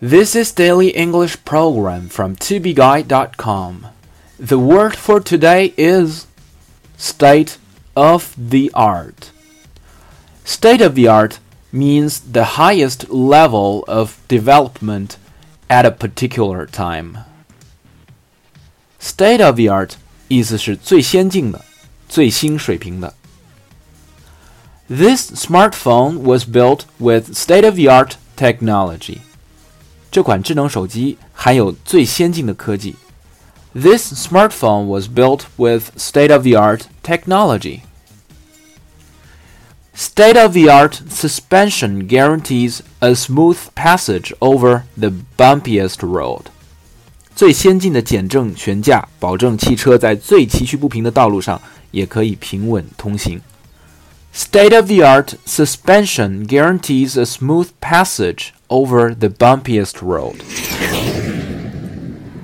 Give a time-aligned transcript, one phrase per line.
[0.00, 3.86] This is Daily English Program from tobeguide.com.
[4.38, 6.26] The word for today is
[6.98, 7.56] state
[7.96, 9.32] of the art.
[10.44, 11.38] State of the art
[11.72, 15.16] means the highest level of development
[15.68, 17.18] at a particular time.
[18.98, 19.96] State of the art
[20.28, 21.64] 意思是最先进的、
[22.08, 23.14] 最新水平的。
[24.88, 29.20] This smartphone was built with state of the art technology.
[30.10, 32.96] 这款智能手机含有最先进的科技。
[33.74, 37.80] This smartphone was built with state-of-the-art technology.
[39.94, 46.44] State-of-the-art suspension guarantees a smooth passage over the bumpiest road.
[47.34, 51.60] 最先进的减震悬架保证汽车在最崎岖不平的道路上
[51.90, 53.40] 也可以平稳通行。
[54.34, 60.41] State-of-the-art suspension guarantees a smooth passage over the bumpiest road.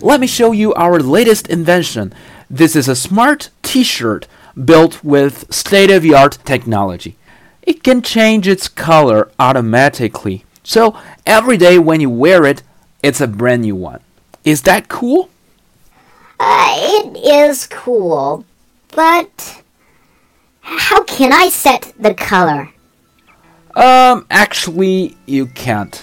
[0.00, 2.14] Let me show you our latest invention.
[2.48, 4.26] This is a smart t-shirt
[4.64, 7.16] built with state-of-the-art technology.
[7.62, 10.44] It can change its color automatically.
[10.64, 12.62] So every day when you wear it,
[13.02, 14.00] it's a brand new one.
[14.44, 15.30] Is that cool?
[16.40, 18.44] Uh, it is cool,
[18.88, 19.62] but
[20.60, 22.70] how can I set the color?
[23.74, 26.02] Um, actually, you can't.